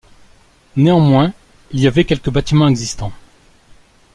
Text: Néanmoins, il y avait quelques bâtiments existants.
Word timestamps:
Néanmoins, 0.77 1.31
il 1.69 1.79
y 1.79 1.85
avait 1.85 2.05
quelques 2.05 2.31
bâtiments 2.31 2.67
existants. 2.67 3.11